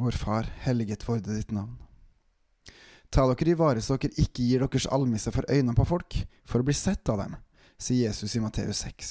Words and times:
Vår 0.00 0.10
Far, 0.16 0.46
helliget 0.60 1.08
vorde 1.08 1.34
ditt 1.34 1.50
navn. 1.52 1.76
Ta 3.12 3.26
dere 3.28 3.50
i 3.52 3.54
vare 3.58 3.82
så 3.84 3.98
dere 4.00 4.16
ikke 4.22 4.46
gir 4.46 4.62
deres 4.64 4.86
almisse 4.88 5.28
for 5.34 5.44
øynene 5.44 5.74
på 5.76 5.84
folk, 5.84 6.16
for 6.48 6.62
å 6.62 6.64
bli 6.64 6.72
sett 6.72 7.10
av 7.12 7.18
dem, 7.20 7.34
sier 7.76 8.06
Jesus 8.06 8.32
i 8.38 8.40
Matteus 8.40 8.80
6. 8.86 9.10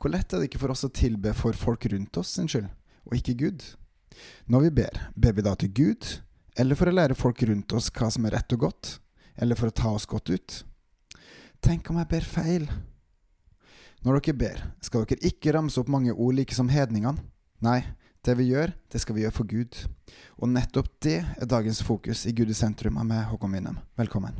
Hvor 0.00 0.14
lett 0.14 0.32
er 0.32 0.40
det 0.40 0.48
ikke 0.48 0.62
for 0.62 0.72
oss 0.72 0.86
å 0.88 0.92
tilbe 0.94 1.34
for 1.36 1.52
folk 1.52 1.84
rundt 1.92 2.16
oss 2.16 2.32
sin 2.38 2.48
skyld, 2.48 2.70
og 3.04 3.18
ikke 3.18 3.36
Gud? 3.42 3.66
Når 4.48 4.64
vi 4.64 4.72
ber, 4.78 5.02
ber 5.20 5.36
vi 5.36 5.44
da 5.44 5.52
til 5.60 5.74
Gud, 5.76 6.08
eller 6.56 6.80
for 6.80 6.88
å 6.88 6.96
lære 6.96 7.18
folk 7.18 7.44
rundt 7.50 7.76
oss 7.76 7.90
hva 7.92 8.08
som 8.14 8.24
er 8.24 8.38
rett 8.38 8.56
og 8.56 8.64
godt, 8.64 8.94
eller 9.36 9.60
for 9.60 9.68
å 9.68 9.76
ta 9.82 9.92
oss 9.98 10.08
godt 10.08 10.32
ut? 10.32 10.58
Tenk 11.60 11.92
om 11.92 12.00
jeg 12.00 12.12
ber 12.14 12.30
feil? 12.30 12.64
Når 14.00 14.22
dere 14.22 14.40
ber, 14.46 14.64
skal 14.80 15.04
dere 15.04 15.28
ikke 15.28 15.52
ramse 15.52 15.76
opp 15.82 15.92
mange 15.92 16.16
ord 16.16 16.40
like 16.40 16.56
som 16.56 16.72
hedningene. 16.72 17.20
Nei, 17.60 17.82
det 18.26 18.34
vi 18.40 18.48
gjør, 18.50 18.72
det 18.90 19.00
skal 19.02 19.16
vi 19.16 19.22
gjøre 19.22 19.34
for 19.36 19.46
Gud. 19.48 19.78
Og 20.42 20.50
nettopp 20.50 20.90
det 21.04 21.20
er 21.22 21.48
dagens 21.48 21.82
fokus 21.86 22.24
i 22.26 22.34
Gud 22.34 22.50
i 22.50 22.56
sentrum 22.56 22.98
meg, 22.98 23.22
Håkon 23.30 23.54
Winnem. 23.54 23.78
Velkommen. 23.98 24.34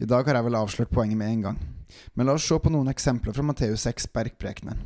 I 0.00 0.08
dag 0.08 0.24
har 0.24 0.38
jeg 0.38 0.46
vel 0.46 0.56
avslørt 0.56 0.92
poenget 0.94 1.20
med 1.20 1.28
en 1.28 1.44
gang. 1.50 1.60
Men 2.16 2.30
la 2.30 2.38
oss 2.38 2.46
se 2.48 2.56
på 2.56 2.72
noen 2.72 2.88
eksempler 2.88 3.36
fra 3.36 3.44
Matteus 3.44 3.84
6, 3.84 4.08
Bergprekenen. 4.14 4.80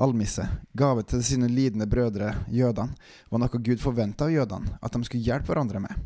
Almisse, 0.00 0.46
gave 0.78 1.02
til 1.02 1.24
sine 1.26 1.48
lidende 1.50 1.88
brødre, 1.90 2.30
jødene, 2.48 2.94
var 3.28 3.42
noe 3.42 3.58
Gud 3.58 3.82
forventa 3.82 4.28
av 4.28 4.32
jødene, 4.32 4.78
at 4.78 4.94
de 4.94 5.02
skulle 5.04 5.26
hjelpe 5.26 5.50
hverandre 5.50 5.82
med. 5.82 5.98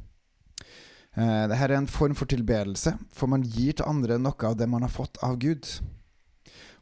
Eh, 1.14 1.44
Dette 1.46 1.62
er 1.62 1.76
en 1.76 1.90
form 1.90 2.16
for 2.18 2.26
tilbedelse, 2.30 2.96
for 3.14 3.30
man 3.30 3.44
gir 3.46 3.76
til 3.78 3.86
andre 3.86 4.18
noe 4.18 4.48
av 4.48 4.56
det 4.58 4.66
man 4.70 4.82
har 4.82 4.90
fått 4.90 5.20
av 5.22 5.36
Gud. 5.38 5.68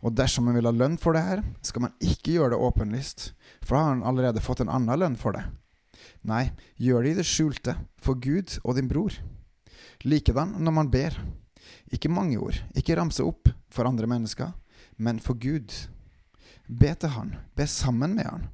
Og 0.02 0.14
dersom 0.16 0.48
man 0.48 0.56
vil 0.56 0.66
ha 0.66 0.72
lønn 0.74 0.96
for 0.98 1.14
det 1.14 1.22
her, 1.26 1.42
skal 1.62 1.84
man 1.84 1.98
ikke 2.00 2.38
gjøre 2.38 2.54
det 2.54 2.62
åpenlyst, 2.64 3.26
for 3.62 3.76
da 3.76 3.82
har 3.82 3.98
man 3.98 4.08
allerede 4.08 4.42
fått 4.42 4.64
en 4.64 4.72
annen 4.72 4.98
lønn 4.98 5.18
for 5.20 5.36
det. 5.36 5.44
Nei, 6.26 6.48
gjør 6.80 7.04
det 7.04 7.12
i 7.12 7.18
det 7.20 7.28
skjulte, 7.28 7.76
for 8.02 8.18
Gud 8.18 8.56
og 8.64 8.78
din 8.78 8.88
bror. 8.90 9.14
Likedan 10.02 10.56
når 10.58 10.74
man 10.80 10.90
ber. 10.90 11.14
Ikke 11.92 12.10
mange 12.10 12.40
ord, 12.40 12.56
ikke 12.74 12.96
ramse 12.96 13.22
opp 13.22 13.50
for 13.70 13.86
andre 13.86 14.08
mennesker, 14.10 14.54
men 14.96 15.20
for 15.22 15.38
Gud. 15.38 15.70
Be 16.66 16.94
til 16.96 17.12
Han, 17.14 17.36
be 17.54 17.68
sammen 17.68 18.16
med 18.16 18.30
Han. 18.30 18.48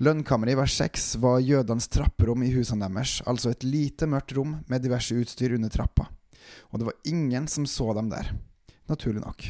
Lønnkammeret 0.00 0.54
i 0.54 0.56
vers 0.56 0.74
6 0.80 1.02
var 1.20 1.42
jødenes 1.44 1.90
trapperom 1.92 2.40
i 2.46 2.54
husene 2.54 2.86
deres, 2.88 3.18
altså 3.28 3.50
et 3.52 3.66
lite, 3.68 4.06
mørkt 4.08 4.32
rom 4.32 4.54
med 4.70 4.80
diverse 4.80 5.12
utstyr 5.12 5.52
under 5.58 5.68
trappa. 5.68 6.06
Og 6.72 6.80
det 6.80 6.86
var 6.86 6.96
ingen 7.04 7.48
som 7.52 7.66
så 7.68 7.92
dem 7.98 8.08
der. 8.08 8.30
Naturlig 8.88 9.20
nok. 9.20 9.44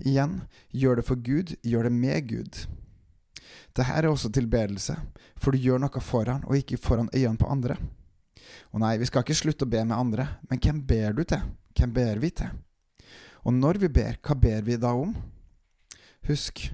Igjen, 0.00 0.38
gjør 0.72 0.96
det 0.96 1.04
for 1.04 1.20
Gud, 1.20 1.52
gjør 1.60 1.90
det 1.90 1.92
med 1.92 2.28
Gud. 2.30 2.62
Dette 3.76 3.98
er 3.98 4.08
også 4.08 4.30
tilbedelse, 4.32 4.96
for 5.36 5.52
du 5.52 5.60
gjør 5.60 5.84
noe 5.84 6.02
foran 6.02 6.46
og 6.48 6.56
ikke 6.56 6.80
foran 6.80 7.12
øynene 7.12 7.36
på 7.36 7.50
andre. 7.52 7.76
Og 8.72 8.80
nei, 8.80 8.94
vi 8.96 9.10
skal 9.10 9.26
ikke 9.26 9.36
slutte 9.42 9.68
å 9.68 9.70
be 9.76 9.84
med 9.84 9.98
andre, 9.98 10.26
men 10.48 10.62
hvem 10.62 10.80
ber 10.88 11.12
du 11.18 11.22
til? 11.28 11.44
Hvem 11.76 11.92
ber 12.00 12.24
vi 12.24 12.32
til? 12.40 12.56
Og 13.44 13.52
når 13.56 13.84
vi 13.84 13.92
ber, 13.92 14.16
hva 14.24 14.40
ber 14.40 14.64
vi 14.64 14.80
da 14.80 14.96
om? 14.96 15.12
Husk, 16.28 16.66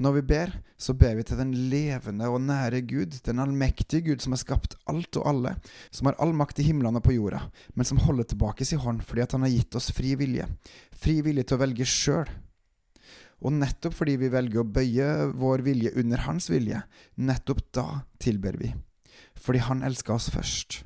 når 0.00 0.16
vi 0.16 0.22
ber, 0.26 0.52
så 0.80 0.94
ber 0.96 1.18
vi 1.18 1.24
til 1.26 1.38
den 1.38 1.52
levende 1.70 2.26
og 2.32 2.40
nære 2.42 2.80
Gud, 2.88 3.18
den 3.26 3.42
allmektige 3.42 4.02
Gud 4.08 4.24
som 4.24 4.32
har 4.34 4.40
skapt 4.40 4.78
alt 4.90 5.18
og 5.20 5.28
alle, 5.28 5.52
som 5.94 6.08
har 6.08 6.16
all 6.22 6.32
makt 6.36 6.62
i 6.62 6.66
himlene 6.66 6.98
og 6.98 7.04
på 7.06 7.14
jorda, 7.14 7.44
men 7.76 7.86
som 7.86 8.00
holder 8.02 8.26
tilbake 8.30 8.66
sin 8.66 8.82
hånd 8.82 9.04
fordi 9.06 9.26
han 9.36 9.46
har 9.46 9.52
gitt 9.52 9.78
oss 9.78 9.90
fri 9.94 10.14
vilje, 10.18 10.48
fri 10.96 11.20
vilje 11.26 11.44
til 11.44 11.58
å 11.58 11.62
velge 11.62 11.88
sjøl. 11.88 12.32
Og 13.44 13.52
nettopp 13.52 13.98
fordi 13.98 14.16
vi 14.22 14.32
velger 14.32 14.62
å 14.62 14.66
bøye 14.72 15.10
vår 15.36 15.66
vilje 15.66 15.92
under 16.00 16.24
hans 16.24 16.48
vilje, 16.48 16.80
nettopp 17.20 17.60
da 17.76 17.86
tilber 18.22 18.56
vi, 18.56 18.72
fordi 19.36 19.62
han 19.68 19.84
elsker 19.84 20.16
oss 20.16 20.30
først. 20.32 20.80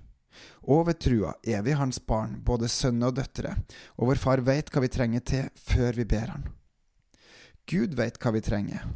Og 0.69 0.89
ved 0.91 0.99
trua 1.01 1.33
er 1.47 1.62
vi 1.65 1.78
hans 1.78 2.03
barn, 2.03 2.41
både 2.45 2.69
sønner 2.69 3.12
og 3.12 3.21
døtre, 3.23 3.55
og 3.97 4.11
vår 4.11 4.21
far 4.21 4.43
veit 4.45 4.75
hva 4.75 4.83
vi 4.84 4.93
trenger 4.93 5.25
til 5.25 5.53
før 5.71 6.03
vi 6.03 6.09
ber 6.09 6.34
han. 6.34 6.49
Gud 7.69 7.95
veit 7.99 8.17
hva 8.23 8.33
vi 8.33 8.41
trenger. 8.41 8.87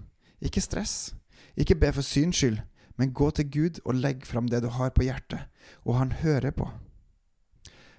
Ikke 0.40 0.62
stress. 0.64 1.12
Ikke 1.56 1.76
be 1.76 1.90
for 1.92 2.06
syns 2.06 2.38
skyld, 2.40 2.62
men 2.96 3.12
gå 3.12 3.28
til 3.36 3.50
Gud 3.52 3.80
og 3.84 3.98
legg 4.00 4.24
fram 4.26 4.48
det 4.48 4.62
du 4.64 4.70
har 4.72 4.94
på 4.96 5.04
hjertet, 5.04 5.44
og 5.84 5.98
han 5.98 6.14
hører 6.22 6.54
på. 6.56 6.68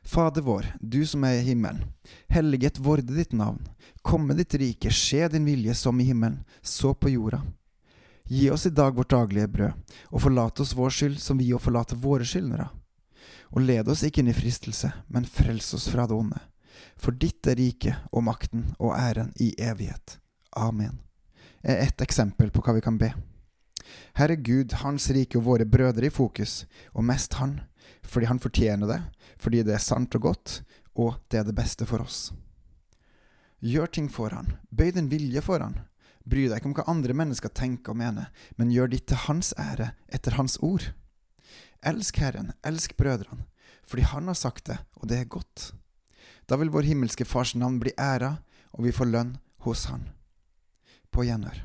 Fader 0.03 0.43
vår, 0.43 0.65
du 0.81 1.05
som 1.07 1.23
er 1.23 1.39
i 1.39 1.45
himmelen. 1.47 1.85
Helliget 2.27 2.79
vorde 2.83 3.15
ditt 3.15 3.31
navn. 3.33 3.61
Komme 4.01 4.35
ditt 4.35 4.55
rike, 4.59 4.91
skje 4.91 5.29
din 5.31 5.45
vilje 5.47 5.75
som 5.79 5.99
i 6.01 6.07
himmelen, 6.09 6.41
så 6.61 6.93
på 6.93 7.13
jorda. 7.13 7.39
Gi 8.27 8.49
oss 8.51 8.65
i 8.65 8.73
dag 8.73 8.95
vårt 8.95 9.13
daglige 9.13 9.47
brød, 9.47 9.93
og 10.11 10.23
forlat 10.25 10.59
oss 10.59 10.73
vår 10.75 10.95
skyld 10.97 11.21
som 11.21 11.39
vi 11.39 11.51
òg 11.53 11.61
forlater 11.63 11.99
våre 11.99 12.27
skyldnere. 12.27 12.67
Og 13.53 13.63
led 13.63 13.87
oss 13.87 14.03
ikke 14.03 14.23
inn 14.23 14.31
i 14.33 14.35
fristelse, 14.35 14.89
men 15.07 15.29
frels 15.29 15.73
oss 15.77 15.87
fra 15.91 16.07
det 16.09 16.17
onde. 16.17 16.41
For 16.97 17.15
ditt 17.15 17.47
er 17.47 17.59
riket 17.61 18.09
og 18.11 18.25
makten 18.27 18.73
og 18.79 18.97
æren 18.97 19.31
i 19.39 19.53
evighet. 19.61 20.17
Amen, 20.55 20.99
er 21.61 21.81
ett 21.87 22.01
eksempel 22.01 22.51
på 22.51 22.61
hva 22.61 22.75
vi 22.77 22.81
kan 22.85 22.97
be. 23.01 23.09
Her 24.13 24.31
er 24.31 24.41
Gud, 24.45 24.73
Hans 24.83 25.09
rike 25.13 25.39
og 25.39 25.47
våre 25.47 25.65
brødre 25.65 26.07
i 26.07 26.13
fokus, 26.13 26.63
og 26.93 27.05
mest 27.07 27.33
Han, 27.39 27.59
fordi 28.05 28.29
Han 28.29 28.41
fortjener 28.41 28.87
det, 28.87 28.99
fordi 29.41 29.63
det 29.65 29.73
er 29.73 29.83
sant 29.83 30.15
og 30.15 30.29
godt, 30.29 30.61
og 30.93 31.17
det 31.31 31.41
er 31.41 31.47
det 31.49 31.57
beste 31.57 31.87
for 31.89 32.05
oss. 32.05 32.31
Gjør 33.63 33.89
ting 33.89 34.11
for 34.11 34.29
Han, 34.29 34.53
bøy 34.69 34.93
din 34.93 35.09
vilje 35.09 35.41
for 35.41 35.63
Han. 35.63 35.79
Bry 36.23 36.45
deg 36.47 36.61
ikke 36.61 36.69
om 36.69 36.77
hva 36.77 36.87
andre 36.87 37.15
mennesker 37.17 37.51
tenker 37.51 37.91
og 37.91 37.99
mener, 37.99 38.29
men 38.55 38.71
gjør 38.71 38.93
ditt 38.93 39.07
til 39.09 39.25
Hans 39.25 39.53
ære, 39.59 39.91
etter 40.07 40.37
Hans 40.37 40.59
ord. 40.61 40.91
Elsk 41.83 42.21
Herren, 42.21 42.53
elsk 42.63 42.95
brødrene, 42.95 43.47
fordi 43.83 44.05
Han 44.13 44.29
har 44.29 44.37
sagt 44.37 44.69
det, 44.69 44.77
og 45.01 45.09
det 45.09 45.19
er 45.19 45.31
godt. 45.31 45.73
Da 46.47 46.55
vil 46.59 46.71
vår 46.71 46.85
himmelske 46.87 47.25
Fars 47.25 47.55
navn 47.55 47.81
bli 47.81 47.91
æra, 47.97 48.37
og 48.71 48.85
vi 48.85 48.95
får 48.95 49.09
lønn 49.09 49.39
hos 49.65 49.87
Han 49.91 50.11
på 51.13 51.25
gjenhør. 51.27 51.61